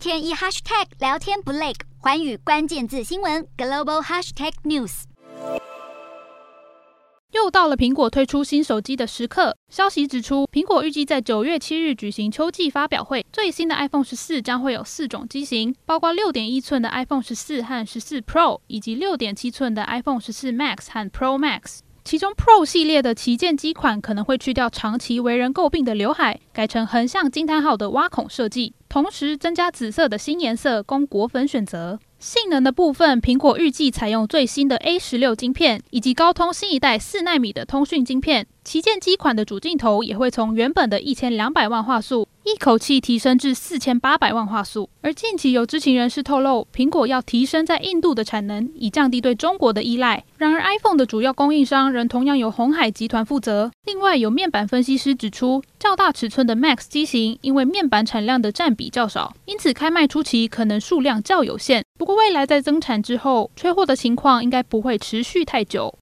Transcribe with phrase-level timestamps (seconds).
[0.00, 5.02] 天一 hashtag 聊天不累，环宇关键字新闻 global hashtag news。
[7.32, 9.54] 又到了苹果推出新手机的时刻。
[9.68, 13.26] 消息指出，苹果预计在九月七日举行秋季发表会。
[13.30, 21.80] 最新的 iPhone 十四将会有四种机型，包括六点一寸的 iPhone 十四和十四 Pro，以及六点七寸的 iPhone 十四 Max 和 Pro Max。
[22.02, 32.00] 其中 Pro 系列的旗舰机款可能会去掉长期为人诟病的刘海，改成横向惊叹号的挖孔设计，同时增加紫色的新颜色供果粉选择。
[32.18, 38.48] 性能的部分，苹果预计采用最新的 A 十六晶片，以及高通新一代四纳米的通讯晶片。
[38.64, 44.90] 旗舰机款的主镜头也会从原本的一千两百万画素，一口气提升至四千八百万画素。
[45.02, 50.24] 而近期有知情人士透露，苹果要提升在印度的产能，以降低对中国的依赖。
[50.36, 53.70] 然而，iPhone 的主要供应商仍同样由鸿海集团负责。
[53.84, 61.84] 另外，有面板分析师指出，较大尺寸的 Max 机型因为面板产量的占比较少，因此开卖初期可能数量较有限。
[61.96, 65.94] 不过，未来在增产之后，缺货的情况应该不会持续太久。